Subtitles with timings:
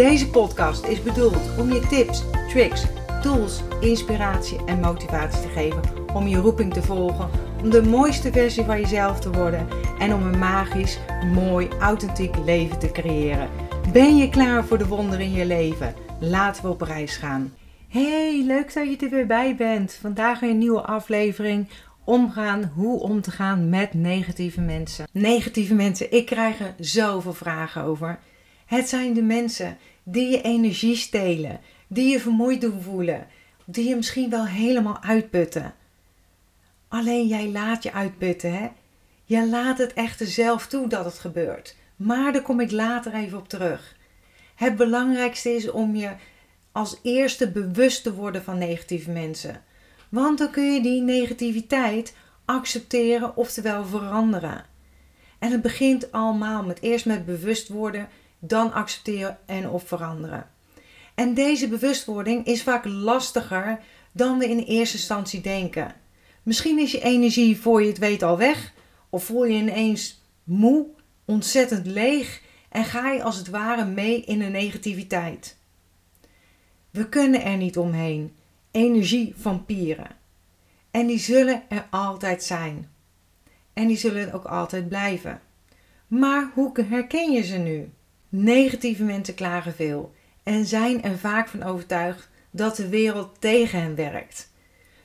[0.00, 2.84] Deze podcast is bedoeld om je tips, tricks,
[3.22, 5.82] tools, inspiratie en motivatie te geven
[6.14, 7.30] om je roeping te volgen,
[7.62, 10.98] om de mooiste versie van jezelf te worden en om een magisch,
[11.34, 13.48] mooi, authentiek leven te creëren.
[13.92, 15.94] Ben je klaar voor de wonderen in je leven?
[16.20, 17.52] Laten we op reis gaan.
[17.88, 19.98] Hey, leuk dat je er weer bij bent.
[20.00, 21.68] Vandaag weer een nieuwe aflevering
[22.04, 25.06] omgaan, hoe om te gaan met negatieve mensen.
[25.12, 28.18] Negatieve mensen, ik krijg er zoveel vragen over.
[28.70, 33.26] Het zijn de mensen die je energie stelen, die je vermoeid doen voelen,
[33.64, 35.74] die je misschien wel helemaal uitputten.
[36.88, 38.68] Alleen jij laat je uitputten, hè?
[39.24, 41.76] Je laat het echter zelf toe dat het gebeurt.
[41.96, 43.96] Maar daar kom ik later even op terug.
[44.54, 46.10] Het belangrijkste is om je
[46.72, 49.62] als eerste bewust te worden van negatieve mensen.
[50.08, 52.14] Want dan kun je die negativiteit
[52.44, 54.64] accepteren, oftewel veranderen.
[55.38, 58.08] En het begint allemaal met eerst met bewust worden,
[58.40, 60.50] dan accepteren en op veranderen.
[61.14, 63.78] En deze bewustwording is vaak lastiger
[64.12, 65.94] dan we in eerste instantie denken.
[66.42, 68.72] Misschien is je energie voor je het weet al weg,
[69.08, 70.86] of voel je ineens moe,
[71.24, 75.56] ontzettend leeg en ga je als het ware mee in de negativiteit.
[76.90, 78.34] We kunnen er niet omheen.
[78.70, 80.16] Energievampieren.
[80.90, 82.90] En die zullen er altijd zijn.
[83.72, 85.40] En die zullen ook altijd blijven.
[86.06, 87.90] Maar hoe herken je ze nu?
[88.32, 93.94] Negatieve mensen klagen veel en zijn er vaak van overtuigd dat de wereld tegen hen
[93.94, 94.50] werkt.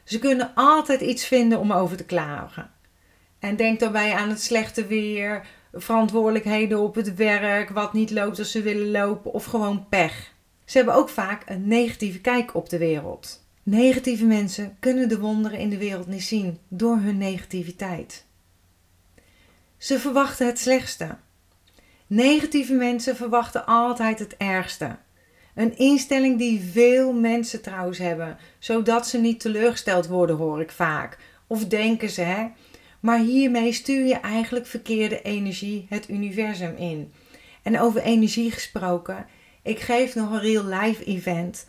[0.03, 2.71] Ze kunnen altijd iets vinden om over te klagen.
[3.39, 8.51] En denk daarbij aan het slechte weer, verantwoordelijkheden op het werk, wat niet loopt als
[8.51, 10.33] ze willen lopen of gewoon pech.
[10.65, 13.43] Ze hebben ook vaak een negatieve kijk op de wereld.
[13.63, 18.25] Negatieve mensen kunnen de wonderen in de wereld niet zien door hun negativiteit.
[19.77, 21.15] Ze verwachten het slechtste.
[22.07, 24.97] Negatieve mensen verwachten altijd het ergste.
[25.55, 31.17] Een instelling die veel mensen trouwens hebben, zodat ze niet teleurgesteld worden, hoor ik vaak.
[31.47, 32.47] Of denken ze, hè?
[32.99, 37.13] Maar hiermee stuur je eigenlijk verkeerde energie het universum in.
[37.61, 39.25] En over energie gesproken,
[39.63, 41.67] ik geef nog een real life event.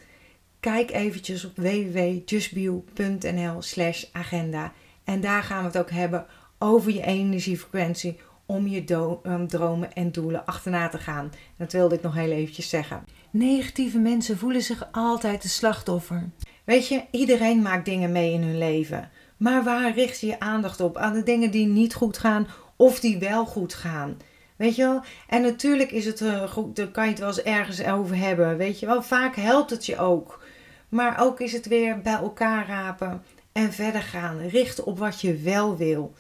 [0.61, 4.73] Kijk eventjes op www.justbio.nl slash agenda.
[5.05, 6.27] En daar gaan we het ook hebben
[6.59, 11.33] over je energiefrequentie om je um, dromen en doelen achterna te gaan.
[11.57, 13.05] Dat wilde ik nog heel eventjes zeggen.
[13.31, 16.31] Negatieve mensen voelen zich altijd de slachtoffer.
[16.65, 19.11] Weet je, iedereen maakt dingen mee in hun leven.
[19.37, 20.97] Maar waar richt je je aandacht op?
[20.97, 22.47] Aan de dingen die niet goed gaan
[22.77, 24.17] of die wel goed gaan?
[24.57, 25.03] Weet je wel?
[25.29, 28.57] En natuurlijk is het uh, goed, daar kan je het wel eens ergens over hebben.
[28.57, 29.03] Weet je wel?
[29.03, 30.45] Vaak helpt het je ook.
[30.89, 34.49] Maar ook is het weer bij elkaar rapen en verder gaan.
[34.49, 36.15] Richten op wat je wel wil.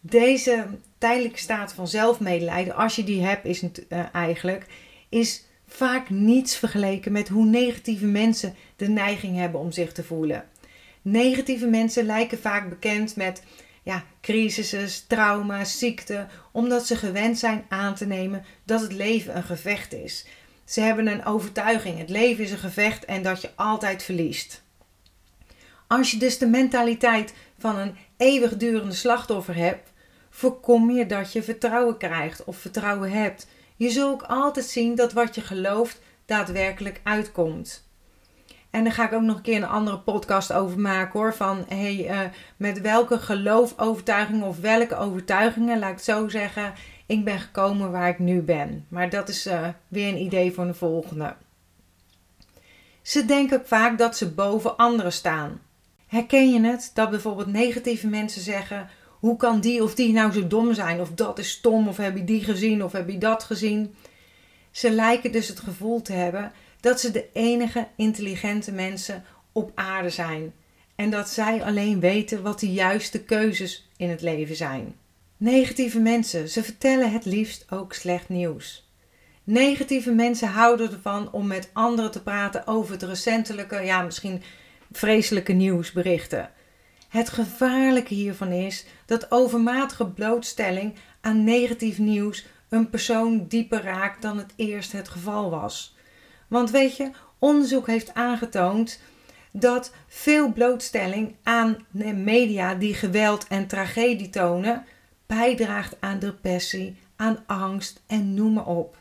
[0.00, 0.66] Deze
[0.98, 4.66] tijdelijke staat van zelfmedelijden, als je die hebt, is uh, eigenlijk,
[5.08, 10.44] is vaak niets vergeleken met hoe negatieve mensen de neiging hebben om zich te voelen.
[11.02, 13.42] Negatieve mensen lijken vaak bekend met
[13.82, 19.42] ja, crisissen, trauma's, ziekte, omdat ze gewend zijn aan te nemen dat het leven een
[19.42, 20.26] gevecht is.
[20.64, 24.62] Ze hebben een overtuiging, het leven is een gevecht en dat je altijd verliest.
[25.86, 29.89] Als je dus de mentaliteit van een eeuwigdurende slachtoffer hebt,
[30.40, 33.46] voorkom je dat je vertrouwen krijgt of vertrouwen hebt.
[33.76, 37.88] Je zult ook altijd zien dat wat je gelooft daadwerkelijk uitkomt.
[38.70, 41.34] En daar ga ik ook nog een keer een andere podcast over maken hoor.
[41.34, 42.20] Van hey, uh,
[42.56, 46.72] met welke geloof, overtuigingen of welke overtuigingen, laat ik het zo zeggen,
[47.06, 48.86] ik ben gekomen waar ik nu ben.
[48.88, 51.34] Maar dat is uh, weer een idee voor de volgende.
[53.02, 55.60] Ze denken vaak dat ze boven anderen staan.
[56.06, 58.88] Herken je het dat bijvoorbeeld negatieve mensen zeggen:
[59.20, 61.00] hoe kan die of die nou zo dom zijn?
[61.00, 63.94] Of dat is stom, of heb je die gezien, of heb je dat gezien?
[64.70, 70.10] Ze lijken dus het gevoel te hebben dat ze de enige intelligente mensen op aarde
[70.10, 70.52] zijn
[70.94, 74.94] en dat zij alleen weten wat de juiste keuzes in het leven zijn.
[75.36, 78.88] Negatieve mensen, ze vertellen het liefst ook slecht nieuws.
[79.44, 84.42] Negatieve mensen houden ervan om met anderen te praten over het recentelijke, ja misschien
[84.92, 86.50] vreselijke nieuwsberichten.
[87.10, 94.38] Het gevaarlijke hiervan is dat overmatige blootstelling aan negatief nieuws een persoon dieper raakt dan
[94.38, 95.96] het eerst het geval was.
[96.48, 99.00] Want weet je, onderzoek heeft aangetoond
[99.52, 104.84] dat veel blootstelling aan media die geweld en tragedie tonen,
[105.26, 108.96] bijdraagt aan depressie, aan angst en noem maar op.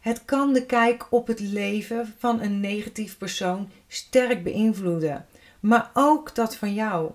[0.00, 5.26] Het kan de kijk op het leven van een negatief persoon sterk beïnvloeden,
[5.60, 7.10] maar ook dat van jou.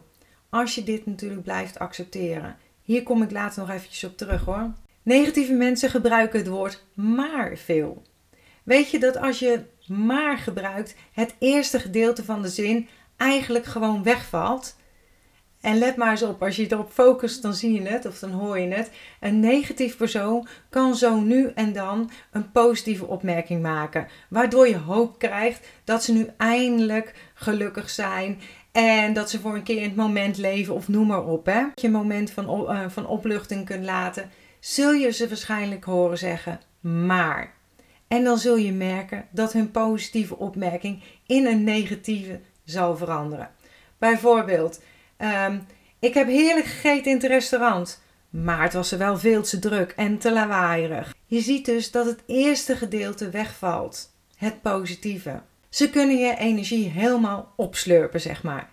[0.50, 2.58] Als je dit natuurlijk blijft accepteren.
[2.82, 4.74] Hier kom ik later nog eventjes op terug hoor.
[5.04, 8.02] Negatieve mensen gebruiken het woord maar veel.
[8.64, 14.04] Weet je dat als je maar gebruikt, het eerste gedeelte van de zin eigenlijk gewoon
[14.04, 14.76] wegvalt?
[15.62, 18.32] En let maar eens op, als je erop focust, dan zie je het of dan
[18.32, 18.92] hoor je het.
[19.20, 25.20] Een negatief persoon kan zo nu en dan een positieve opmerking maken, waardoor je hoop
[25.20, 28.40] krijgt dat ze nu eindelijk gelukkig zijn
[28.72, 31.46] en dat ze voor een keer in het moment leven of noem maar op.
[31.46, 31.62] Hè.
[31.62, 34.30] Dat je een moment van, uh, van opluchting kunt laten,
[34.60, 37.54] zul je ze waarschijnlijk horen zeggen, maar.
[38.08, 43.50] En dan zul je merken dat hun positieve opmerking in een negatieve zal veranderen.
[43.98, 44.82] Bijvoorbeeld,
[45.22, 45.60] ehm,
[46.00, 49.92] ik heb heerlijk gegeten in het restaurant, maar het was er wel veel te druk
[49.96, 51.16] en te lawaaierig.
[51.26, 55.42] Je ziet dus dat het eerste gedeelte wegvalt, het positieve.
[55.70, 58.70] Ze kunnen je energie helemaal opslurpen, zeg maar.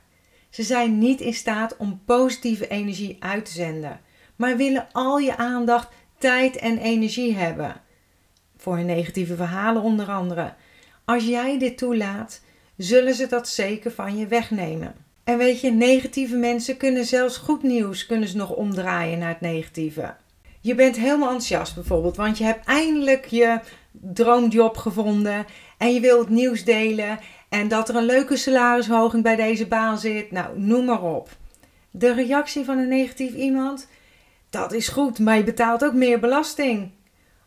[0.50, 4.00] Ze zijn niet in staat om positieve energie uit te zenden,
[4.37, 7.81] maar willen al je aandacht, tijd en energie hebben.
[8.56, 10.55] Voor hun negatieve verhalen onder andere.
[11.05, 12.41] Als jij dit toelaat,
[12.77, 14.95] zullen ze dat zeker van je wegnemen.
[15.28, 19.40] En weet je, negatieve mensen kunnen zelfs goed nieuws kunnen ze nog omdraaien naar het
[19.40, 20.14] negatieve.
[20.60, 23.60] Je bent helemaal enthousiast bijvoorbeeld, want je hebt eindelijk je
[23.90, 25.46] droomjob gevonden
[25.78, 30.30] en je wilt nieuws delen en dat er een leuke salarisverhoging bij deze baan zit.
[30.30, 31.28] Nou, noem maar op.
[31.90, 33.88] De reactie van een negatief iemand,
[34.50, 36.90] dat is goed, maar je betaalt ook meer belasting.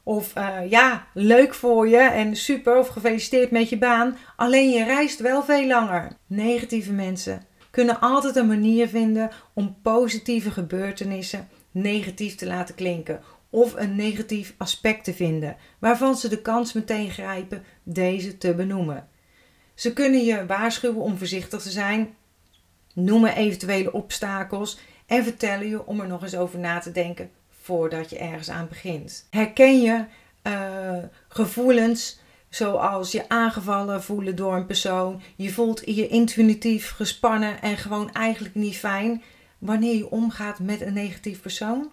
[0.03, 4.83] Of uh, ja, leuk voor je en super of gefeliciteerd met je baan, alleen je
[4.83, 6.11] reist wel veel langer.
[6.27, 13.75] Negatieve mensen kunnen altijd een manier vinden om positieve gebeurtenissen negatief te laten klinken of
[13.75, 19.07] een negatief aspect te vinden, waarvan ze de kans meteen grijpen deze te benoemen.
[19.73, 22.15] Ze kunnen je waarschuwen om voorzichtig te zijn,
[22.93, 28.09] noemen eventuele obstakels en vertellen je om er nog eens over na te denken voordat
[28.09, 29.27] je ergens aan begint.
[29.29, 30.05] Herken je
[30.47, 30.97] uh,
[31.27, 32.19] gevoelens
[32.51, 38.55] zoals je aangevallen voelen door een persoon, je voelt je intuïtief gespannen en gewoon eigenlijk
[38.55, 39.23] niet fijn
[39.57, 41.89] wanneer je omgaat met een negatief persoon?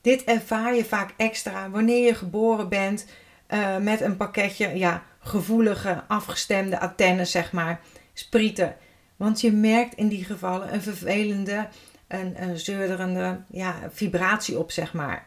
[0.00, 3.06] Dit ervaar je vaak extra wanneer je geboren bent
[3.48, 7.80] uh, met een pakketje ja, gevoelige, afgestemde antennes, zeg maar,
[8.12, 8.76] sprieten.
[9.16, 11.68] Want je merkt in die gevallen een vervelende,
[12.08, 15.26] een, een ja, vibratie op, zeg maar.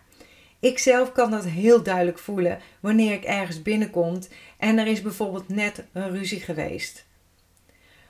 [0.63, 4.19] Ik zelf kan dat heel duidelijk voelen wanneer ik ergens binnenkom
[4.57, 7.05] en er is bijvoorbeeld net een ruzie geweest.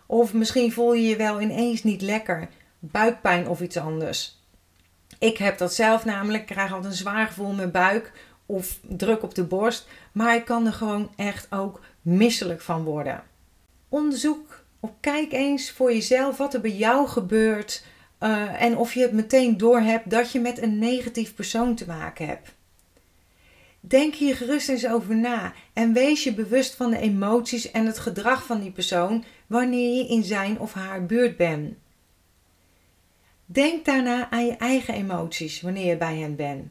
[0.05, 4.41] Of misschien voel je je wel ineens niet lekker, buikpijn of iets anders.
[5.19, 6.41] Ik heb dat zelf namelijk.
[6.41, 8.11] Ik krijg altijd een zwaar gevoel in mijn buik
[8.45, 9.87] of druk op de borst.
[10.11, 13.23] Maar ik kan er gewoon echt ook misselijk van worden.
[13.89, 17.85] Onderzoek of kijk eens voor jezelf wat er bij jou gebeurt.
[18.23, 22.27] Uh, en of je het meteen doorhebt dat je met een negatief persoon te maken
[22.27, 22.55] hebt.
[23.79, 27.99] Denk hier gerust eens over na en wees je bewust van de emoties en het
[27.99, 31.75] gedrag van die persoon wanneer je in zijn of haar buurt bent.
[33.45, 36.67] Denk daarna aan je eigen emoties wanneer je bij hen bent.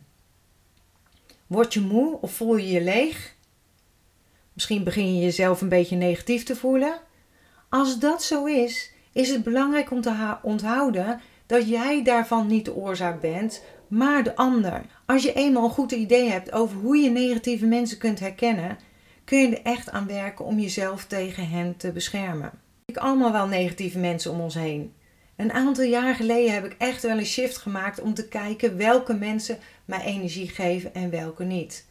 [1.47, 3.35] Word je moe of voel je je leeg?
[4.53, 7.01] Misschien begin je jezelf een beetje negatief te voelen.
[7.69, 11.21] Als dat zo is, is het belangrijk om te onthouden
[11.53, 14.83] dat jij daarvan niet de oorzaak bent, maar de ander.
[15.07, 18.79] Als je eenmaal een goed idee hebt over hoe je negatieve mensen kunt herkennen,
[19.25, 22.51] kun je er echt aan werken om jezelf tegen hen te beschermen.
[22.85, 24.93] Ik allemaal wel negatieve mensen om ons heen.
[25.37, 29.15] Een aantal jaar geleden heb ik echt wel een shift gemaakt om te kijken welke
[29.15, 31.87] mensen mij energie geven en welke niet.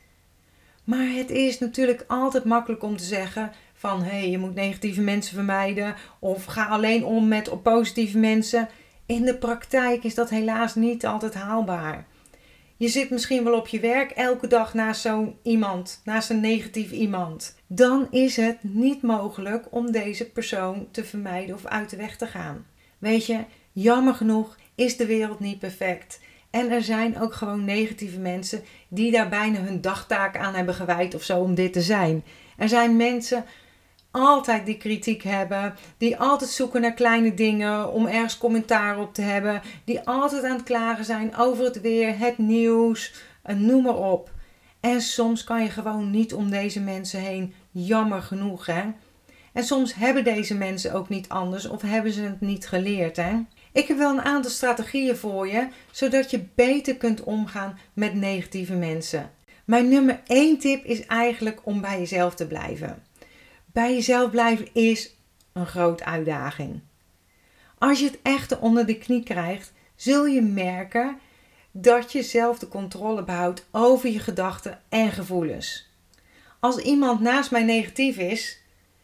[0.84, 5.02] Maar het is natuurlijk altijd makkelijk om te zeggen van hé, hey, je moet negatieve
[5.02, 8.70] mensen vermijden of ga alleen om met positieve mensen.
[9.12, 12.06] In de praktijk is dat helaas niet altijd haalbaar.
[12.78, 16.92] Je zit misschien wel op je werk elke dag naast zo'n iemand, naast een negatief
[16.92, 17.56] iemand.
[17.68, 22.26] Dan is het niet mogelijk om deze persoon te vermijden of uit de weg te
[22.26, 22.66] gaan.
[22.98, 26.20] Weet je, jammer genoeg is de wereld niet perfect.
[26.50, 31.16] En er zijn ook gewoon negatieve mensen die daar bijna hun dagtaak aan hebben gewijd
[31.16, 32.24] of zo om dit te zijn.
[32.58, 33.46] Er zijn mensen
[34.12, 39.22] altijd die kritiek hebben, die altijd zoeken naar kleine dingen om ergens commentaar op te
[39.22, 43.14] hebben, die altijd aan het klagen zijn over het weer, het nieuws,
[43.44, 44.32] noem maar op.
[44.80, 47.54] En soms kan je gewoon niet om deze mensen heen.
[47.72, 48.84] Jammer genoeg, hè?
[49.54, 53.34] En soms hebben deze mensen ook niet anders of hebben ze het niet geleerd, hè?
[53.72, 58.74] Ik heb wel een aantal strategieën voor je, zodat je beter kunt omgaan met negatieve
[58.74, 59.30] mensen.
[59.66, 63.04] Mijn nummer 1 tip is eigenlijk om bij jezelf te blijven.
[63.72, 65.16] Bij jezelf blijven is
[65.54, 66.80] een grote uitdaging.
[67.78, 71.20] Als je het echte onder de knie krijgt, zul je merken
[71.72, 75.90] dat je zelf de controle behoudt over je gedachten en gevoelens.
[76.60, 78.60] Als iemand naast mij negatief is,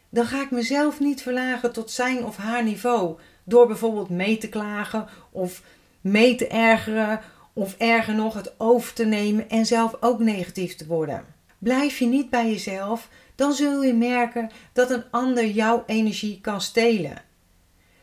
[0.09, 4.49] dan ga ik mezelf niet verlagen tot zijn of haar niveau door bijvoorbeeld mee te
[4.49, 5.61] klagen of
[6.01, 7.21] mee te ergeren
[7.53, 11.25] of erger nog het over te nemen en zelf ook negatief te worden.
[11.57, 16.61] Blijf je niet bij jezelf, dan zul je merken dat een ander jouw energie kan
[16.61, 17.21] stelen.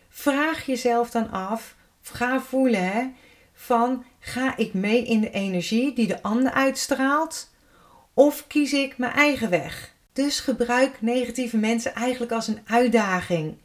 [0.08, 3.10] Vraag jezelf dan af, of ga voelen hè,
[3.52, 7.50] van ga ik mee in de energie die de ander uitstraalt
[8.14, 9.94] of kies ik mijn eigen weg?
[10.12, 13.56] Dus gebruik negatieve mensen eigenlijk als een uitdaging.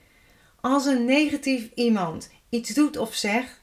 [0.61, 3.61] Als een negatief iemand iets doet of zegt,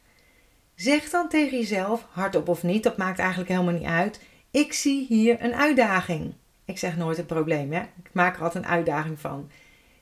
[0.74, 4.20] zeg dan tegen jezelf, hardop of niet, dat maakt eigenlijk helemaal niet uit.
[4.50, 6.34] Ik zie hier een uitdaging.
[6.66, 7.80] Ik zeg nooit het probleem, hè?
[7.80, 9.50] ik maak er altijd een uitdaging van.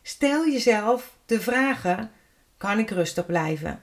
[0.03, 2.11] Stel jezelf de vragen:
[2.57, 3.83] kan ik rustig blijven?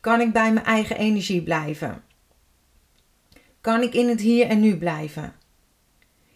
[0.00, 2.02] Kan ik bij mijn eigen energie blijven?
[3.60, 5.34] Kan ik in het hier en nu blijven?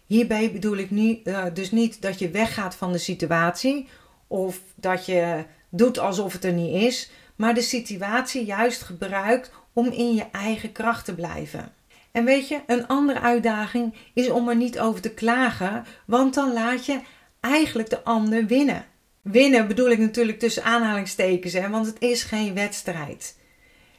[0.05, 3.87] Hierbij bedoel ik uh, dus niet dat je weggaat van de situatie
[4.27, 9.87] of dat je doet alsof het er niet is, maar de situatie juist gebruikt om
[9.87, 11.73] in je eigen kracht te blijven.
[12.15, 16.53] En weet je, een andere uitdaging is om er niet over te klagen, want dan
[16.53, 16.99] laat je
[17.39, 18.85] eigenlijk de ander winnen.
[19.21, 23.39] Winnen bedoel ik natuurlijk tussen aanhalingstekens, hè, want het is geen wedstrijd.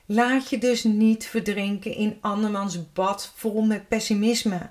[0.06, 4.70] Laat je dus niet verdrinken in andermans bad vol met pessimisme.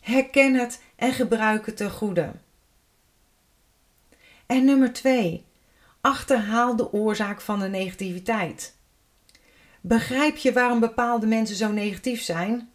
[0.00, 2.32] Herken het en gebruik het ten goede.
[4.46, 5.44] En nummer 2.
[6.00, 8.75] Achterhaal de oorzaak van de negativiteit.
[9.88, 12.68] Begrijp je waarom bepaalde mensen zo negatief zijn?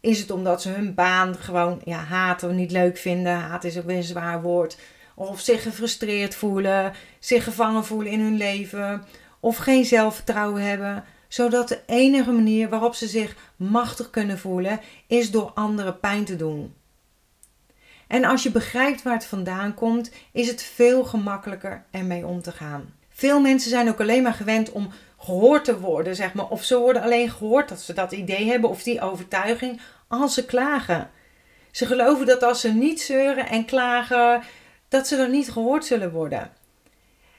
[0.00, 3.32] Is het omdat ze hun baan gewoon ja, haten of niet leuk vinden?
[3.32, 4.78] Haat is ook weer een zwaar woord.
[5.14, 9.04] Of zich gefrustreerd voelen, zich gevangen voelen in hun leven,
[9.40, 15.30] of geen zelfvertrouwen hebben, zodat de enige manier waarop ze zich machtig kunnen voelen is
[15.30, 16.74] door anderen pijn te doen.
[18.06, 22.52] En als je begrijpt waar het vandaan komt, is het veel gemakkelijker ermee om te
[22.52, 22.94] gaan.
[23.08, 26.48] Veel mensen zijn ook alleen maar gewend om gehoord te worden, zeg maar.
[26.48, 30.44] Of ze worden alleen gehoord dat ze dat idee hebben of die overtuiging als ze
[30.44, 31.10] klagen.
[31.70, 34.42] Ze geloven dat als ze niet zeuren en klagen,
[34.88, 36.52] dat ze dan niet gehoord zullen worden.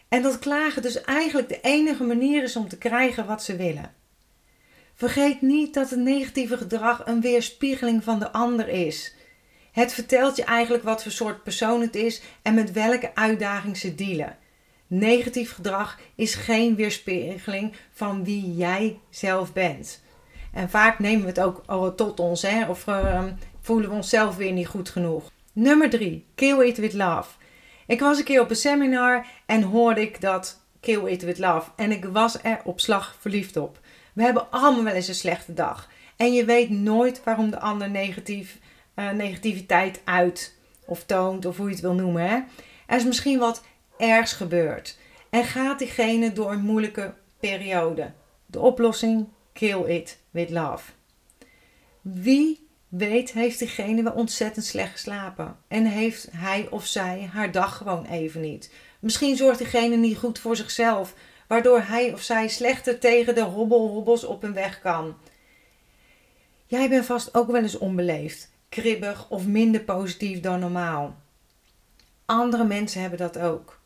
[0.10, 3.94] En dat klagen dus eigenlijk de enige manier is om te krijgen wat ze willen.
[4.96, 9.16] Vergeet niet dat het negatieve gedrag een weerspiegeling van de ander is.
[9.72, 13.96] Het vertelt je eigenlijk wat voor soort persoon het is en met welke uitdaging ze
[13.96, 14.38] dealen.
[14.92, 20.04] Negatief gedrag is geen weerspiegeling van wie jij zelf bent.
[20.54, 22.70] En vaak nemen we het ook tot ons, hè?
[22.70, 23.24] of uh,
[23.62, 25.32] voelen we onszelf weer niet goed genoeg.
[25.54, 26.26] Nummer 3.
[26.36, 27.30] Kill it with love.
[27.88, 31.70] Ik was een keer op een seminar en hoorde ik dat Kill it with love.
[31.76, 33.80] En ik was er op slag verliefd op.
[34.14, 35.90] We hebben allemaal wel eens een slechte dag.
[36.16, 38.58] En je weet nooit waarom de ander negatief,
[38.96, 40.56] uh, negativiteit uit
[40.86, 42.30] of toont of hoe je het wil noemen.
[42.30, 42.40] Hè?
[42.86, 43.64] Er is misschien wat
[44.00, 44.98] ergs gebeurd.
[45.30, 48.12] En gaat diegene door een moeilijke periode.
[48.46, 50.92] De oplossing: kill it with love.
[52.02, 55.58] Wie weet, heeft diegene wel ontzettend slecht geslapen.
[55.68, 58.74] En heeft hij of zij haar dag gewoon even niet.
[59.00, 61.14] Misschien zorgt diegene niet goed voor zichzelf,
[61.48, 65.16] waardoor hij of zij slechter tegen de hobbelhobbels op een weg kan.
[66.66, 71.16] Jij bent vast ook wel eens onbeleefd, kribbig of minder positief dan normaal.
[72.26, 73.79] Andere mensen hebben dat ook.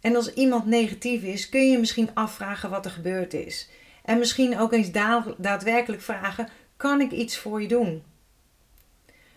[0.00, 3.68] En als iemand negatief is, kun je misschien afvragen wat er gebeurd is.
[4.04, 4.90] En misschien ook eens
[5.36, 8.02] daadwerkelijk vragen: kan ik iets voor je doen?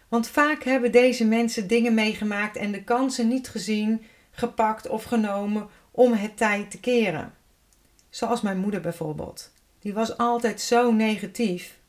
[0.07, 4.01] Want vaak hebben deze mensen dingen meegemaakt en de kansen niet gezien,
[4.31, 7.33] gepakt of genomen om het tijd te keren.
[8.09, 9.51] Zoals mijn moeder bijvoorbeeld.
[9.79, 11.79] Die was altijd zo negatief.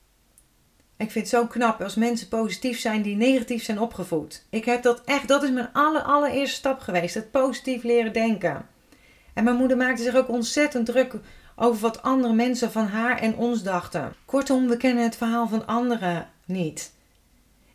[1.02, 4.44] Ik vind het zo knap als mensen positief zijn die negatief zijn opgevoed.
[4.50, 7.14] Ik heb dat echt, dat is mijn aller, allereerste stap geweest.
[7.14, 8.66] Het positief leren denken.
[9.34, 11.14] En mijn moeder maakte zich ook ontzettend druk
[11.56, 14.14] over wat andere mensen van haar en ons dachten.
[14.24, 16.92] Kortom, we kennen het verhaal van anderen niet.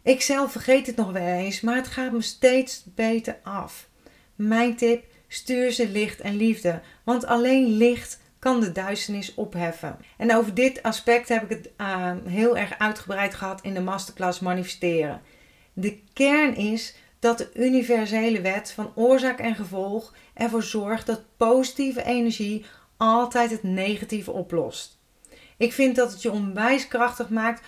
[0.02, 3.88] Ik zelf vergeet het nog wel eens, maar het gaat me steeds beter af.
[4.36, 8.20] Mijn tip: stuur ze licht en liefde, want alleen licht
[8.56, 9.98] de duisternis opheffen.
[10.18, 14.40] En over dit aspect heb ik het uh, heel erg uitgebreid gehad in de masterclass
[14.40, 15.22] Manifesteren.
[15.74, 22.04] De kern is dat de universele wet van oorzaak en gevolg ervoor zorgt dat positieve
[22.04, 22.66] energie
[22.98, 24.98] altijd het negatieve oplost.
[25.58, 27.62] Ik vind dat het je onwijs krachtig maakt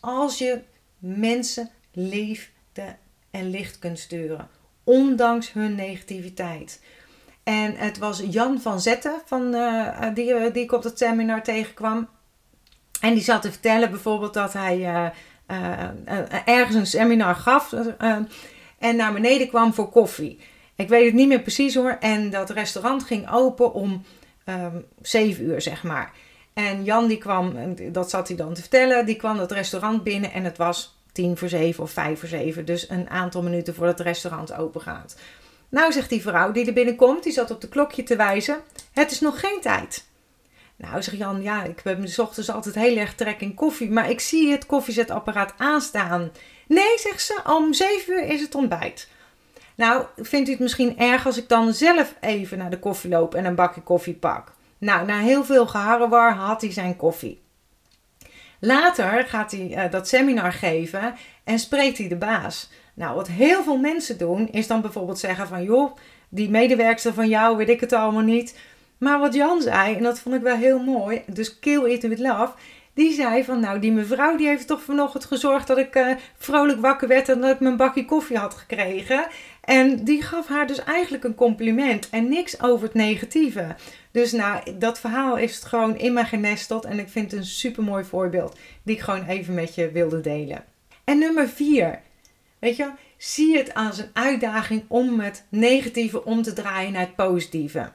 [0.00, 0.62] als je
[0.98, 2.96] mensen liefde
[3.30, 4.48] en licht kunt sturen,
[4.84, 6.80] ondanks hun negativiteit.
[7.50, 12.08] En het was Jan van Zetten, van, uh, die, die ik op dat seminar tegenkwam.
[13.00, 15.12] En die zat te vertellen bijvoorbeeld dat hij
[16.44, 17.74] ergens een seminar gaf
[18.78, 20.40] en naar beneden kwam voor koffie.
[20.74, 21.96] Ik weet het niet meer precies hoor.
[22.00, 24.02] En dat restaurant ging open om um,
[24.44, 26.12] ehm, 7 uur, zeg maar.
[26.52, 27.54] En Jan die kwam,
[27.92, 31.36] dat zat hij dan te vertellen, die kwam dat restaurant binnen en het was tien
[31.36, 32.64] voor zeven of vijf voor zeven.
[32.64, 35.16] Dus een aantal minuten voordat het restaurant open gaat.
[35.70, 38.60] Nou, zegt die vrouw die er binnenkomt, die zat op de klokje te wijzen.
[38.92, 40.08] Het is nog geen tijd.
[40.76, 44.10] Nou, zegt Jan, ja, ik heb s ochtends altijd heel erg trek in koffie, maar
[44.10, 46.30] ik zie het koffiezetapparaat aanstaan.
[46.66, 49.08] Nee, zegt ze, om 7 uur is het ontbijt.
[49.74, 53.34] Nou, vindt u het misschien erg als ik dan zelf even naar de koffie loop
[53.34, 54.52] en een bakje koffie pak?
[54.78, 57.40] Nou, na heel veel geharrewar had hij zijn koffie.
[58.58, 62.70] Later gaat hij uh, dat seminar geven en spreekt hij de baas.
[62.94, 65.62] Nou, wat heel veel mensen doen, is dan bijvoorbeeld zeggen van...
[65.62, 65.96] joh,
[66.28, 68.58] die medewerkster van jou, weet ik het allemaal niet.
[68.98, 72.18] Maar wat Jan zei, en dat vond ik wel heel mooi, dus kill it with
[72.18, 72.52] love...
[72.94, 76.80] Die zei van, nou, die mevrouw die heeft toch vanochtend gezorgd dat ik uh, vrolijk
[76.80, 79.26] wakker werd en dat ik mijn bakje koffie had gekregen.
[79.64, 83.74] En die gaf haar dus eigenlijk een compliment en niks over het negatieve.
[84.10, 87.46] Dus nou, dat verhaal is het gewoon in me genesteld en ik vind het een
[87.46, 90.64] super mooi voorbeeld die ik gewoon even met je wilde delen.
[91.04, 92.00] En nummer vier,
[92.60, 97.16] weet je, zie het als een uitdaging om het negatieve om te draaien naar het
[97.16, 97.90] positieve.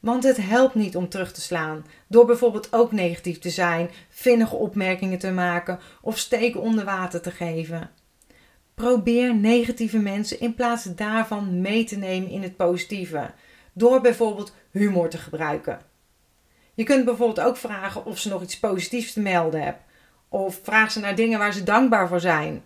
[0.00, 1.86] Want het helpt niet om terug te slaan.
[2.06, 7.30] Door bijvoorbeeld ook negatief te zijn, vinnige opmerkingen te maken of steken onder water te
[7.30, 7.90] geven.
[8.74, 13.30] Probeer negatieve mensen in plaats daarvan mee te nemen in het positieve.
[13.72, 15.80] Door bijvoorbeeld humor te gebruiken.
[16.74, 19.82] Je kunt bijvoorbeeld ook vragen of ze nog iets positiefs te melden hebben.
[20.28, 22.62] Of vraag ze naar dingen waar ze dankbaar voor zijn.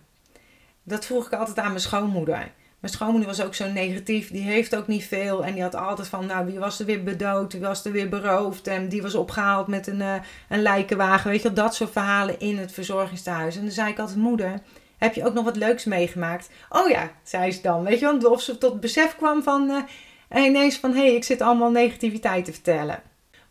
[0.83, 2.51] Dat vroeg ik altijd aan mijn schoonmoeder.
[2.79, 4.31] Mijn schoonmoeder was ook zo negatief.
[4.31, 5.45] Die heeft ook niet veel.
[5.45, 7.53] En die had altijd van, nou, wie was er weer bedood?
[7.53, 8.67] Wie was er weer beroofd?
[8.67, 10.15] En die was opgehaald met een, uh,
[10.49, 11.31] een lijkenwagen.
[11.31, 13.55] Weet je dat soort verhalen in het verzorgingstehuis.
[13.55, 14.61] En dan zei ik altijd, moeder,
[14.97, 16.49] heb je ook nog wat leuks meegemaakt?
[16.69, 17.83] Oh ja, zei ze dan.
[17.83, 19.85] Weet je wel, of ze tot besef kwam van,
[20.29, 23.01] uh, ineens van, hé, hey, ik zit allemaal negativiteit te vertellen.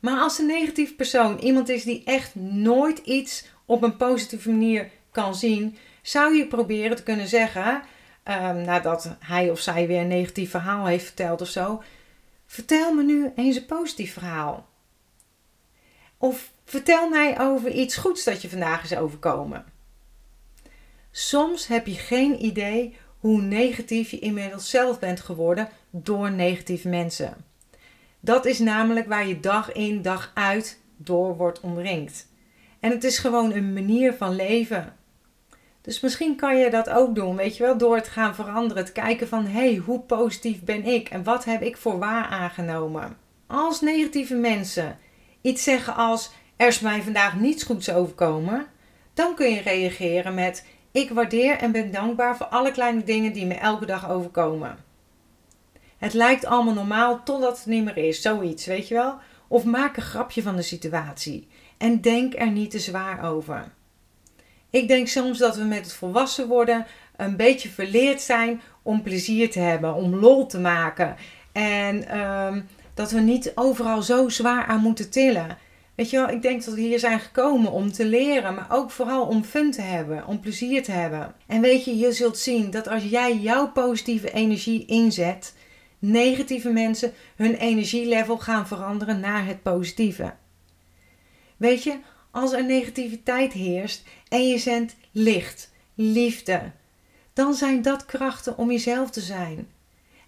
[0.00, 4.90] Maar als een negatief persoon iemand is die echt nooit iets op een positieve manier
[5.10, 7.82] kan zien, zou je proberen te kunnen zeggen
[8.24, 11.82] um, nadat hij of zij weer een negatief verhaal heeft verteld of zo.
[12.46, 14.68] Vertel me nu eens een positief verhaal.
[16.18, 19.64] Of vertel mij over iets goeds dat je vandaag is overkomen.
[21.10, 27.44] Soms heb je geen idee hoe negatief je inmiddels zelf bent geworden door negatieve mensen.
[28.20, 32.28] Dat is namelijk waar je dag in dag uit door wordt omringd.
[32.80, 34.96] En het is gewoon een manier van leven.
[35.82, 38.82] Dus misschien kan je dat ook doen, weet je wel, door het gaan veranderen.
[38.82, 42.24] Het kijken van, hé, hey, hoe positief ben ik en wat heb ik voor waar
[42.24, 43.16] aangenomen?
[43.46, 44.98] Als negatieve mensen
[45.40, 48.66] iets zeggen als, er is mij vandaag niets goeds overkomen,
[49.14, 53.46] dan kun je reageren met, ik waardeer en ben dankbaar voor alle kleine dingen die
[53.46, 54.76] me elke dag overkomen.
[55.98, 59.18] Het lijkt allemaal normaal totdat het niet meer is, zoiets, weet je wel?
[59.48, 63.72] Of maak een grapje van de situatie en denk er niet te zwaar over.
[64.70, 69.50] Ik denk soms dat we met het volwassen worden een beetje verleerd zijn om plezier
[69.50, 71.16] te hebben, om lol te maken.
[71.52, 72.60] En ehm,
[72.94, 75.58] dat we niet overal zo zwaar aan moeten tillen.
[75.94, 78.90] Weet je wel, ik denk dat we hier zijn gekomen om te leren, maar ook
[78.90, 81.34] vooral om fun te hebben, om plezier te hebben.
[81.46, 85.54] En weet je, je zult zien dat als jij jouw positieve energie inzet,
[85.98, 90.32] negatieve mensen hun energielevel gaan veranderen naar het positieve.
[91.56, 91.98] Weet je,
[92.30, 96.70] als er negativiteit heerst en je zendt licht, liefde,
[97.32, 99.68] dan zijn dat krachten om jezelf te zijn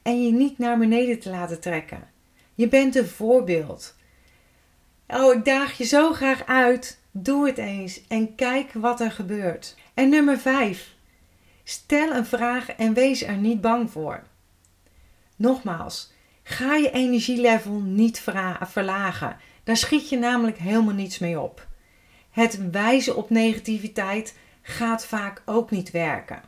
[0.02, 2.08] en je niet naar beneden te laten trekken.
[2.54, 3.94] Je bent een voorbeeld.
[5.06, 7.00] Oh, ik daag je zo graag uit.
[7.10, 9.76] Doe het eens en kijk wat er gebeurt.
[9.94, 10.94] En nummer 5.
[11.64, 14.22] Stel een vraag en wees er niet bang voor.
[15.36, 16.12] Nogmaals,
[16.42, 18.22] ga je energielevel niet
[18.60, 19.36] verlagen.
[19.64, 21.66] Daar schiet je namelijk helemaal niets mee op.
[22.32, 26.42] Het wijzen op negativiteit gaat vaak ook niet werken.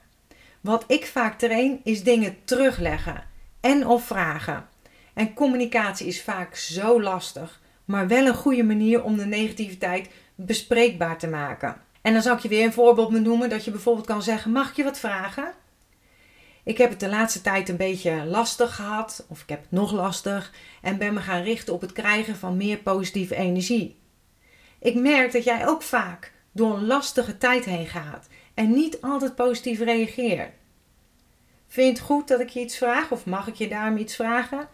[0.61, 3.25] Wat ik vaak train is dingen terugleggen
[3.61, 4.67] en of vragen.
[5.15, 11.19] En communicatie is vaak zo lastig, maar wel een goede manier om de negativiteit bespreekbaar
[11.19, 11.77] te maken.
[12.03, 14.71] En dan zal ik je weer een voorbeeld noemen dat je bijvoorbeeld kan zeggen: Mag
[14.71, 15.53] ik je wat vragen?
[16.63, 19.93] Ik heb het de laatste tijd een beetje lastig gehad, of ik heb het nog
[19.93, 23.97] lastig, en ben me gaan richten op het krijgen van meer positieve energie.
[24.85, 29.35] Ik merk dat jij ook vaak door een lastige tijd heen gaat en niet altijd
[29.35, 30.51] positief reageert.
[31.69, 34.17] Vind je het goed dat ik je iets vraag of mag ik je daarom iets
[34.17, 34.69] vragen?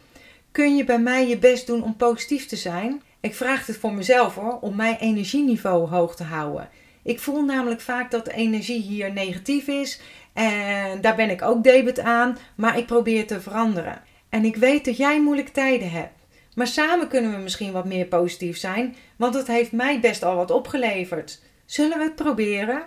[0.53, 3.03] Kun je bij mij je best doen om positief te zijn?
[3.21, 6.69] Ik vraag het voor mezelf hoor, om mijn energieniveau hoog te houden.
[7.03, 10.01] Ik voel namelijk vaak dat de energie hier negatief is
[10.33, 14.03] en daar ben ik ook debet aan, maar ik probeer te veranderen.
[14.29, 16.20] En ik weet dat jij moeilijke tijden hebt.
[16.55, 20.37] Maar samen kunnen we misschien wat meer positief zijn, want het heeft mij best al
[20.37, 21.41] wat opgeleverd.
[21.65, 22.83] Zullen we het proberen?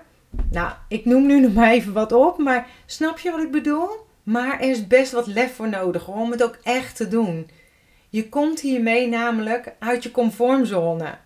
[0.52, 3.89] Nou, ik noem nu nog maar even wat op, maar snap je wat ik bedoel?
[4.23, 7.49] Maar er is best wat lef voor nodig om het ook echt te doen.
[8.10, 11.17] Je komt hiermee namelijk uit je conformzone.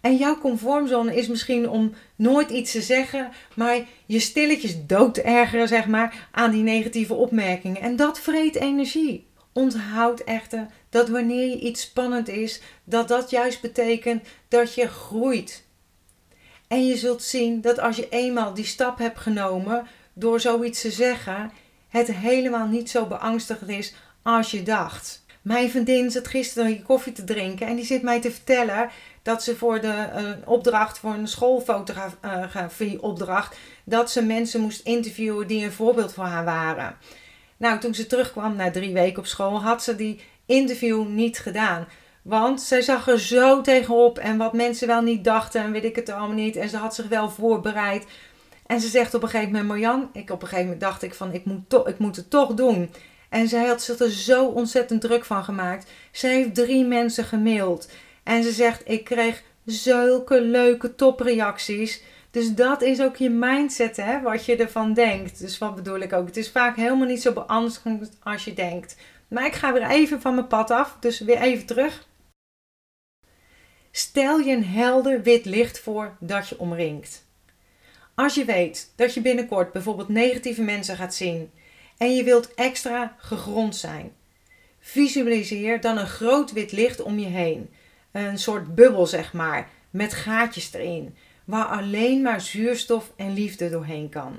[0.00, 5.68] En jouw conformzone is misschien om nooit iets te zeggen, maar je stilletjes dood ergeren,
[5.68, 7.82] zeg maar, aan die negatieve opmerkingen.
[7.82, 9.26] En dat vreet energie.
[9.52, 15.64] Onthoud echter dat wanneer je iets spannend is, dat dat juist betekent dat je groeit.
[16.68, 20.90] En je zult zien dat als je eenmaal die stap hebt genomen door zoiets te
[20.90, 21.50] zeggen,
[21.88, 25.24] het helemaal niet zo beangstigend is als je dacht.
[25.42, 28.90] Mijn vriendin zat gisteren een koffie te drinken en die zit mij te vertellen
[29.22, 35.46] dat ze voor de uh, opdracht, voor een schoolfotografie opdracht, dat ze mensen moest interviewen
[35.46, 36.96] die een voorbeeld voor haar waren.
[37.62, 41.88] Nou, toen ze terugkwam na drie weken op school, had ze die interview niet gedaan.
[42.22, 45.96] Want zij zag er zo tegenop en wat mensen wel niet dachten en weet ik
[45.96, 46.56] het allemaal niet.
[46.56, 48.06] En ze had zich wel voorbereid.
[48.66, 51.14] En ze zegt op een gegeven moment, Marjan, ik op een gegeven moment dacht ik
[51.14, 52.90] van ik moet, to, ik moet het toch doen.
[53.28, 55.90] En zij had zich er zo ontzettend druk van gemaakt.
[56.10, 57.88] Ze heeft drie mensen gemaild.
[58.22, 62.02] En ze zegt, ik kreeg zulke leuke topreacties.
[62.32, 65.38] Dus dat is ook je mindset, hè, wat je ervan denkt.
[65.38, 66.26] Dus wat bedoel ik ook?
[66.26, 68.96] Het is vaak helemaal niet zo beangstigend als je denkt.
[69.28, 72.08] Maar ik ga weer even van mijn pad af, dus weer even terug.
[73.90, 77.24] Stel je een helder wit licht voor dat je omringt.
[78.14, 81.50] Als je weet dat je binnenkort bijvoorbeeld negatieve mensen gaat zien
[81.96, 84.12] en je wilt extra gegrond zijn,
[84.78, 87.70] visualiseer dan een groot wit licht om je heen.
[88.12, 94.08] Een soort bubbel, zeg maar, met gaatjes erin, waar alleen maar zuurstof en liefde doorheen
[94.08, 94.36] kan.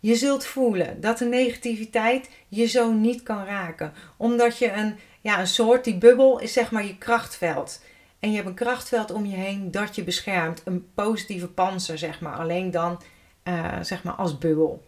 [0.00, 5.40] Je zult voelen dat de negativiteit je zo niet kan raken, omdat je een, ja,
[5.40, 7.80] een soort, die bubbel is zeg maar je krachtveld.
[8.18, 10.62] En je hebt een krachtveld om je heen dat je beschermt.
[10.64, 12.36] Een positieve panzer, zeg maar.
[12.36, 13.02] Alleen dan,
[13.44, 14.86] uh, zeg maar, als bubbel.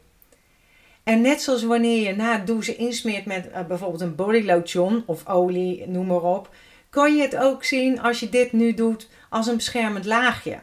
[1.02, 5.26] En net zoals wanneer je na het douchen insmeert met uh, bijvoorbeeld een bodylotion of
[5.28, 6.54] olie, noem maar op.
[6.90, 10.60] Kan je het ook zien als je dit nu doet als een beschermend laagje.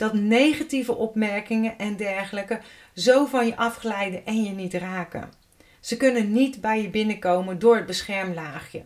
[0.00, 2.60] Dat negatieve opmerkingen en dergelijke
[2.94, 5.30] zo van je afglijden en je niet raken.
[5.80, 8.82] Ze kunnen niet bij je binnenkomen door het beschermlaagje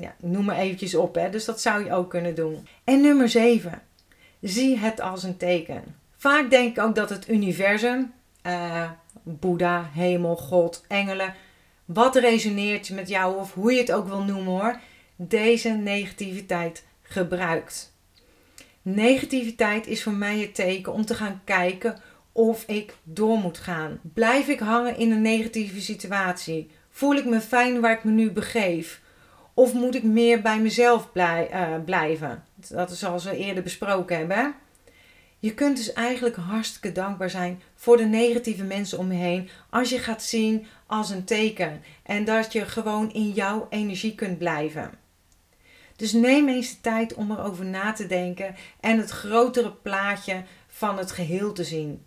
[0.00, 1.14] ja, noem maar eventjes op.
[1.14, 1.30] Hè.
[1.30, 2.66] Dus dat zou je ook kunnen doen.
[2.84, 3.82] En nummer 7.
[4.40, 5.82] Zie het als een teken.
[6.16, 8.12] Vaak denk ik ook dat het universum,
[8.46, 8.90] uh,
[9.22, 11.34] Boeddha, hemel, God, engelen,
[11.84, 14.80] wat resoneert met jou of hoe je het ook wil noemen hoor,
[15.16, 17.94] deze negativiteit gebruikt.
[18.88, 21.96] Negativiteit is voor mij het teken om te gaan kijken
[22.32, 24.00] of ik door moet gaan.
[24.02, 26.70] Blijf ik hangen in een negatieve situatie?
[26.90, 29.00] Voel ik me fijn waar ik me nu begeef?
[29.54, 32.44] Of moet ik meer bij mezelf uh, blijven?
[32.68, 34.54] Dat is zoals we eerder besproken hebben.
[35.38, 39.48] Je kunt dus eigenlijk hartstikke dankbaar zijn voor de negatieve mensen om je heen.
[39.70, 41.82] Als je gaat zien als een teken.
[42.02, 44.90] En dat je gewoon in jouw energie kunt blijven.
[45.96, 50.98] Dus neem eens de tijd om erover na te denken en het grotere plaatje van
[50.98, 52.04] het geheel te zien.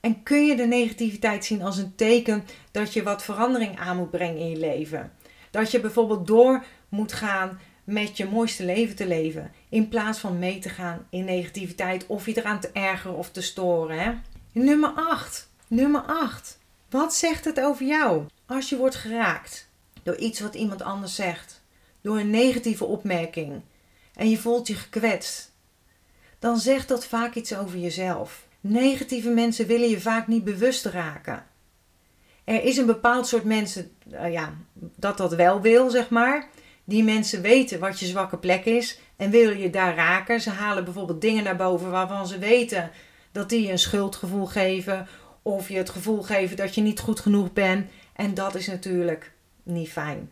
[0.00, 4.10] En kun je de negativiteit zien als een teken dat je wat verandering aan moet
[4.10, 5.12] brengen in je leven?
[5.50, 9.52] Dat je bijvoorbeeld door moet gaan met je mooiste leven te leven.
[9.68, 13.42] In plaats van mee te gaan in negativiteit of je eraan te ergeren of te
[13.42, 13.98] storen.
[13.98, 14.12] Hè?
[14.52, 15.48] Nummer 8.
[15.68, 16.58] Nummer 8.
[16.90, 19.68] Wat zegt het over jou als je wordt geraakt
[20.02, 21.53] door iets wat iemand anders zegt?
[22.04, 23.60] Door een negatieve opmerking
[24.14, 25.52] en je voelt je gekwetst.
[26.38, 28.46] Dan zegt dat vaak iets over jezelf.
[28.60, 31.46] Negatieve mensen willen je vaak niet bewust raken.
[32.44, 34.54] Er is een bepaald soort mensen uh, ja,
[34.96, 36.48] dat dat wel wil, zeg maar.
[36.84, 40.40] Die mensen weten wat je zwakke plek is en willen je daar raken.
[40.40, 42.90] Ze halen bijvoorbeeld dingen naar boven waarvan ze weten
[43.32, 45.08] dat die je een schuldgevoel geven.
[45.42, 47.90] Of je het gevoel geven dat je niet goed genoeg bent.
[48.12, 50.30] En dat is natuurlijk niet fijn.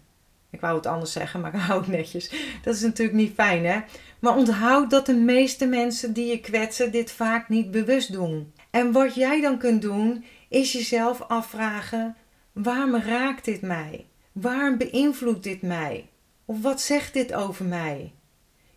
[0.52, 2.30] Ik wou het anders zeggen, maar ik hou het netjes.
[2.62, 3.80] Dat is natuurlijk niet fijn, hè?
[4.18, 8.52] Maar onthoud dat de meeste mensen die je kwetsen dit vaak niet bewust doen.
[8.70, 12.16] En wat jij dan kunt doen, is jezelf afvragen:
[12.52, 14.06] waarom raakt dit mij?
[14.32, 16.08] Waarom beïnvloedt dit mij?
[16.44, 18.12] Of wat zegt dit over mij?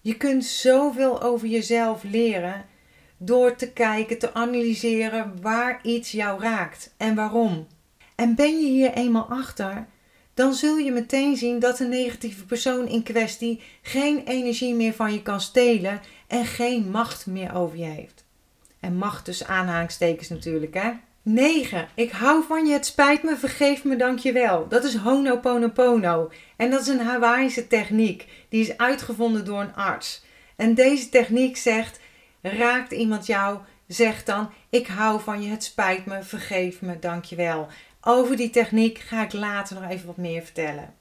[0.01, 2.65] Je kunt zoveel over jezelf leren
[3.17, 7.67] door te kijken, te analyseren waar iets jou raakt en waarom.
[8.15, 9.87] En ben je hier eenmaal achter,
[10.35, 15.13] dan zul je meteen zien dat de negatieve persoon in kwestie geen energie meer van
[15.13, 18.25] je kan stelen en geen macht meer over je heeft.
[18.79, 20.91] En macht dus aanhalingstekens natuurlijk, hè?
[21.21, 21.87] 9.
[21.95, 24.67] Ik hou van je, het spijt me, vergeef me, dankjewel.
[24.67, 26.31] Dat is Honoponopono.
[26.55, 28.27] En dat is een Hawaïse techniek.
[28.49, 30.23] Die is uitgevonden door een arts.
[30.55, 31.99] En deze techniek zegt:
[32.41, 37.67] raakt iemand jou, zeg dan: Ik hou van je, het spijt me, vergeef me, dankjewel.
[38.07, 40.93] Over die techniek ga ik later nog even wat meer vertellen.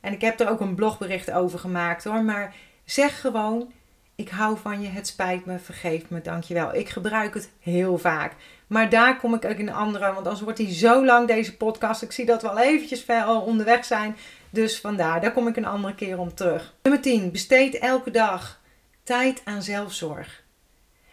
[0.00, 2.22] En ik heb er ook een blogbericht over gemaakt hoor.
[2.22, 3.72] Maar zeg gewoon:
[4.14, 6.74] Ik hou van je, het spijt me, vergeef me, dankjewel.
[6.74, 8.32] Ik gebruik het heel vaak.
[8.66, 12.02] Maar daar kom ik ook in andere, want anders wordt die zo lang deze podcast.
[12.02, 14.16] Ik zie dat we al eventjes ver al onderweg zijn.
[14.50, 16.74] Dus vandaar, daar kom ik een andere keer om terug.
[16.82, 17.30] Nummer 10.
[17.30, 18.60] Besteed elke dag
[19.02, 20.42] tijd aan zelfzorg.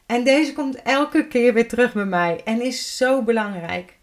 [0.05, 3.99] En deze komt elke keer weer terug bij mij en is zo belangrijk.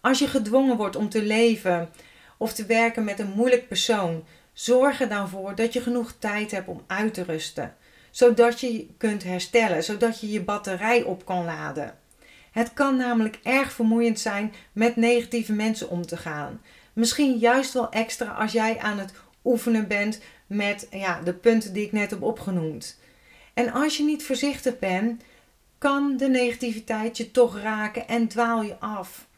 [0.00, 1.90] Als je gedwongen wordt om te leven
[2.36, 6.50] of te werken met een moeilijk persoon, zorg er dan voor dat je genoeg tijd
[6.50, 7.76] hebt om uit te rusten,
[8.10, 11.98] zodat je kunt herstellen, zodat je je batterij op kan laden.
[12.50, 16.60] Het kan namelijk erg vermoeiend zijn met negatieve mensen om te gaan.
[16.92, 19.12] Misschien juist wel extra als jij aan het
[19.44, 22.98] oefenen bent met ja, de punten die ik net heb opgenoemd.
[23.54, 25.22] En als je niet voorzichtig bent,
[25.78, 29.28] kan de negativiteit je toch raken en dwaal je af.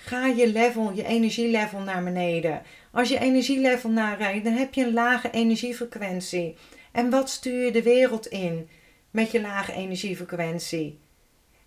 [0.00, 2.62] Ga je level, je energielevel naar beneden.
[2.92, 6.56] Als je energielevel naar rijdt, dan heb je een lage energiefrequentie.
[6.92, 8.68] En wat stuur je de wereld in
[9.10, 10.98] met je lage energiefrequentie?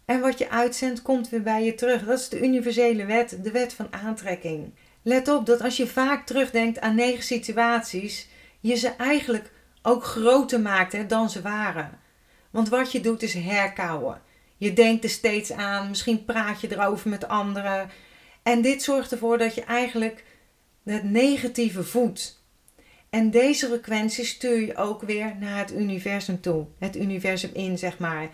[0.06, 2.06] En wat je uitzendt, komt weer bij je terug.
[2.06, 4.74] Dat is de universele wet, de wet van aantrekking.
[5.02, 8.28] Let op dat als je vaak terugdenkt aan negen situaties,
[8.60, 12.00] je ze eigenlijk ook groter maakt dan ze waren.
[12.52, 14.22] Want wat je doet is herkauwen.
[14.58, 17.90] Je denkt er steeds aan, misschien praat je erover met anderen.
[18.44, 20.24] En dit zorgt ervoor dat je eigenlijk
[20.84, 22.40] het negatieve voedt.
[23.10, 26.66] En deze frequentie stuur je ook weer naar het universum toe.
[26.80, 28.30] Het universum in, zeg maar.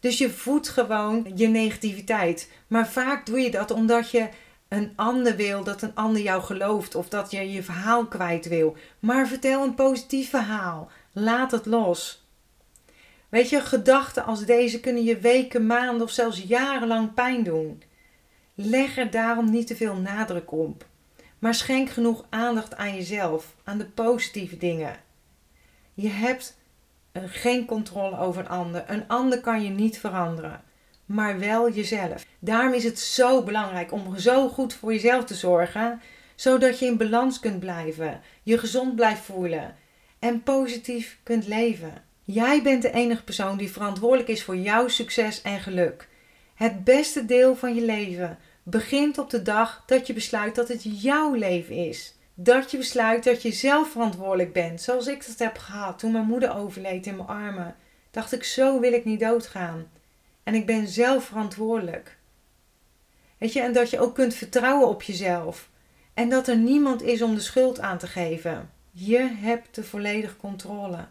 [0.00, 2.50] Dus je voedt gewoon je negativiteit.
[2.66, 4.28] Maar vaak doe je dat omdat je
[4.68, 8.76] een ander wil, dat een ander jou gelooft of dat je je verhaal kwijt wil.
[8.98, 10.90] Maar vertel een positief verhaal.
[11.12, 12.24] Laat het los.
[13.28, 17.82] Weet je, gedachten als deze kunnen je weken, maanden of zelfs jarenlang pijn doen.
[18.54, 20.86] Leg er daarom niet te veel nadruk op.
[21.38, 24.96] Maar schenk genoeg aandacht aan jezelf, aan de positieve dingen.
[25.94, 26.58] Je hebt
[27.12, 28.84] geen controle over een ander.
[28.86, 30.62] Een ander kan je niet veranderen,
[31.04, 32.26] maar wel jezelf.
[32.38, 36.00] Daarom is het zo belangrijk om zo goed voor jezelf te zorgen,
[36.34, 39.76] zodat je in balans kunt blijven, je gezond blijft voelen
[40.18, 41.92] en positief kunt leven.
[42.24, 46.08] Jij bent de enige persoon die verantwoordelijk is voor jouw succes en geluk.
[46.60, 51.02] Het beste deel van je leven begint op de dag dat je besluit dat het
[51.02, 54.80] jouw leven is dat je besluit dat je zelf verantwoordelijk bent.
[54.80, 57.76] Zoals ik dat heb gehad toen mijn moeder overleed in mijn armen.
[58.10, 59.90] Dacht ik, zo wil ik niet doodgaan.
[60.42, 62.16] En ik ben zelf verantwoordelijk.
[63.38, 65.70] Weet je, en dat je ook kunt vertrouwen op jezelf.
[66.14, 68.70] En dat er niemand is om de schuld aan te geven.
[68.90, 71.06] Je hebt de volledige controle.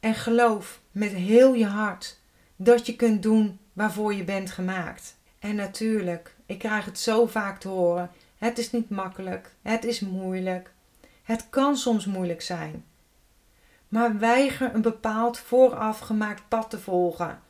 [0.00, 2.18] En geloof met heel je hart
[2.56, 5.16] dat je kunt doen waarvoor je bent gemaakt.
[5.38, 8.10] En natuurlijk, ik krijg het zo vaak te horen.
[8.38, 9.54] Het is niet makkelijk.
[9.62, 10.70] Het is moeilijk.
[11.22, 12.84] Het kan soms moeilijk zijn.
[13.88, 17.40] Maar weiger een bepaald vooraf gemaakt pad te volgen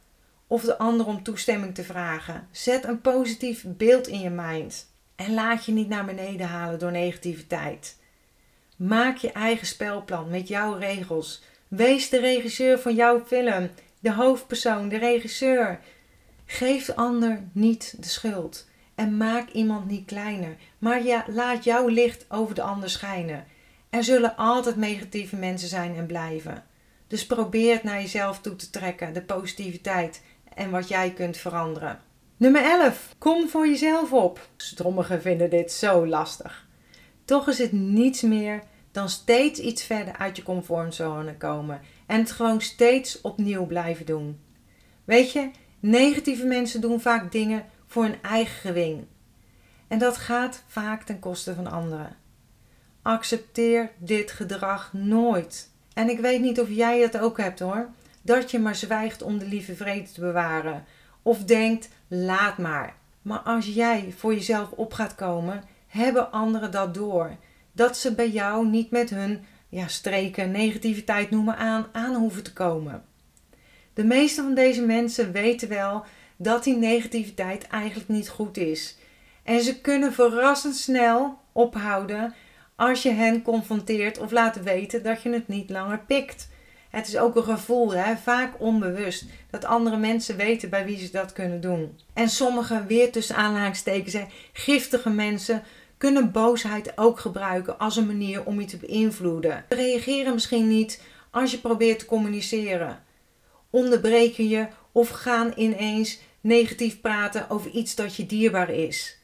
[0.53, 2.49] of de ander om toestemming te vragen.
[2.51, 6.91] Zet een positief beeld in je mind en laat je niet naar beneden halen door
[6.91, 7.97] negativiteit.
[8.77, 11.43] Maak je eigen spelplan met jouw regels.
[11.69, 15.81] Wees de regisseur van jouw film, de hoofdpersoon, de regisseur.
[16.53, 21.87] Geef de ander niet de schuld en maak iemand niet kleiner, maar ja, laat jouw
[21.87, 23.45] licht over de ander schijnen.
[23.91, 26.65] Er zullen altijd negatieve mensen zijn en blijven.
[27.07, 30.23] Dus probeer het naar jezelf toe te trekken, de positiviteit
[30.55, 32.01] en wat jij kunt veranderen.
[32.37, 33.15] Nummer 11.
[33.19, 34.49] Kom voor jezelf op.
[34.57, 36.69] Sommigen vinden dit zo lastig.
[37.25, 42.31] Toch is het niets meer dan steeds iets verder uit je comfortzone komen en het
[42.31, 44.41] gewoon steeds opnieuw blijven doen.
[45.05, 45.51] Weet je,
[45.83, 49.05] negatieve mensen doen vaak dingen voor hun eigen gewing.
[49.89, 52.17] En dat gaat vaak ten koste van anderen.
[53.03, 55.71] Accepteer dit gedrag nooit.
[55.95, 57.89] En ik weet niet of jij het ook hebt hoor.
[58.23, 60.85] Dat je maar zwijgt om de lieve vrede te bewaren.
[61.23, 62.95] Of denkt, laat maar.
[63.23, 67.37] Maar als jij voor jezelf op gaat komen, hebben anderen dat door.
[67.73, 72.53] Dat ze bij jou niet met hun ja, streken, negativiteit noemen aan, aan hoeven te
[72.53, 73.05] komen.
[73.95, 76.05] De meeste van deze mensen weten wel
[76.37, 78.97] dat die negativiteit eigenlijk niet goed is.
[79.43, 82.35] En ze kunnen verrassend snel ophouden
[82.77, 86.49] als je hen confronteert of laat weten dat je het niet langer pikt.
[86.91, 91.11] Het is ook een gevoel, hè, vaak onbewust, dat andere mensen weten bij wie ze
[91.11, 91.99] dat kunnen doen.
[92.13, 94.17] En sommige, weer tussen aanhalingstekens,
[94.53, 95.63] giftige mensen
[95.99, 99.65] kunnen boosheid ook gebruiken als een manier om je te beïnvloeden.
[99.69, 103.03] Ze reageren misschien niet als je probeert te communiceren.
[103.73, 109.19] Onderbreken je of gaan ineens negatief praten over iets dat je dierbaar is.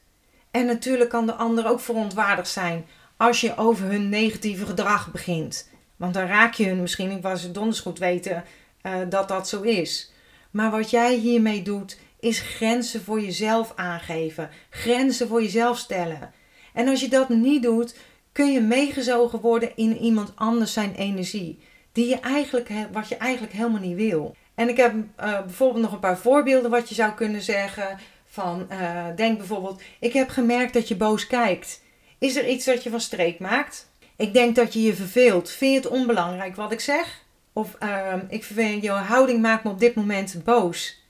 [0.51, 5.71] En natuurlijk kan de ander ook verontwaardigd zijn als je over hun negatieve gedrag begint.
[5.97, 8.45] Want dan raak je hun misschien, ik was donders goed weten
[8.83, 10.13] uh, dat dat zo is.
[10.51, 14.51] Maar wat jij hiermee doet, is grenzen voor jezelf aangeven.
[14.71, 16.33] Grenzen voor jezelf stellen.
[16.73, 17.97] En als je dat niet doet,
[18.33, 21.59] kun je meegezogen worden in iemand anders zijn energie.
[22.07, 24.37] Je eigenlijk, wat je eigenlijk helemaal niet wil.
[24.55, 27.99] En ik heb uh, bijvoorbeeld nog een paar voorbeelden wat je zou kunnen zeggen.
[28.27, 31.83] Van, uh, denk bijvoorbeeld, ik heb gemerkt dat je boos kijkt.
[32.19, 33.91] Is er iets dat je van streek maakt?
[34.17, 35.51] Ik denk dat je je verveelt.
[35.51, 37.25] Vind je het onbelangrijk wat ik zeg?
[37.53, 41.03] Of uh, ik vind jouw houding maakt me op dit moment boos.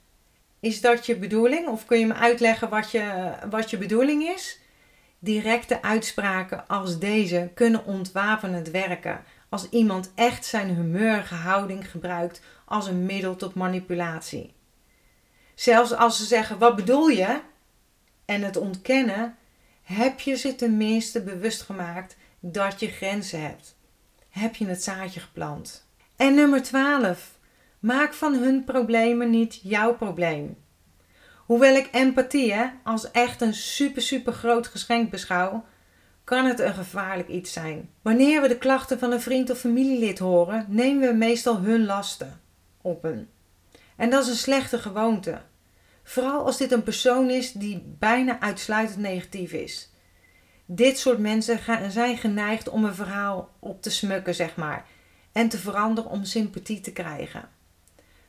[0.61, 1.69] Is dat je bedoeling?
[1.69, 4.61] Of kun je me uitleggen wat je, wat je bedoeling is?
[5.19, 12.87] Directe uitspraken als deze kunnen ontwapenend werken als iemand echt zijn humeurige houding gebruikt als
[12.87, 14.55] een middel tot manipulatie.
[15.55, 17.41] Zelfs als ze zeggen: Wat bedoel je?
[18.29, 19.37] en het ontkennen,
[19.83, 23.77] heb je ze tenminste bewust gemaakt dat je grenzen hebt.
[24.29, 25.89] Heb je het zaadje geplant.
[26.17, 27.39] En nummer 12.
[27.79, 30.57] Maak van hun problemen niet jouw probleem.
[31.37, 35.65] Hoewel ik empathie als echt een super super groot geschenk beschouw,
[36.29, 37.91] kan het een gevaarlijk iets zijn.
[38.03, 42.41] Wanneer we de klachten van een vriend of familielid horen, nemen we meestal hun lasten
[42.81, 43.31] op hen.
[43.97, 45.41] En dat is een slechte gewoonte.
[46.03, 49.91] Vooral als dit een persoon is die bijna uitsluitend negatief is.
[50.67, 51.59] Dit soort mensen
[51.91, 54.87] zijn geneigd om een verhaal op te smukken, zeg maar,
[55.33, 57.49] en te veranderen om sympathie te krijgen.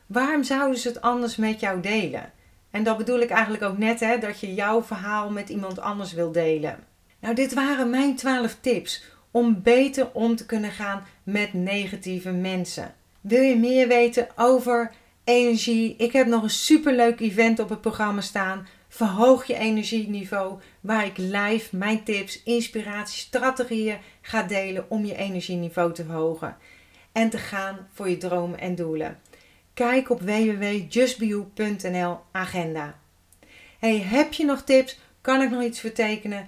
[0.05, 2.31] Waarom zouden ze het anders met jou delen?
[2.71, 6.13] En dat bedoel ik eigenlijk ook net, hè, dat je jouw verhaal met iemand anders
[6.13, 6.88] wil delen.
[7.19, 12.93] Nou, dit waren mijn 12 tips om beter om te kunnen gaan met negatieve mensen.
[13.21, 14.91] Wil je meer weten over
[15.23, 15.95] energie?
[15.97, 18.67] Ik heb nog een superleuk event op het programma staan.
[18.87, 25.93] Verhoog je energieniveau, waar ik live mijn tips, inspiratie, strategieën ga delen om je energieniveau
[25.93, 26.57] te verhogen
[27.11, 29.19] en te gaan voor je dromen en doelen.
[29.73, 32.99] Kijk op www.justbeyou.nl agenda.
[33.79, 34.99] Hey, heb je nog tips?
[35.21, 36.47] Kan ik nog iets vertekenen?